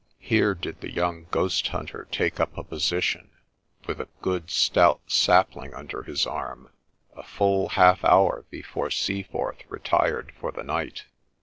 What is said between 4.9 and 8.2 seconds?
sapling under his arm, a full half